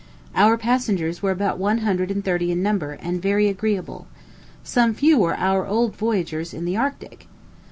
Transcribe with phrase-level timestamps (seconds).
[0.33, 4.07] Our passengers were about one hundred and thirty in number, and very agreeable
[4.63, 7.27] some few were our old voyagers in the Arctic.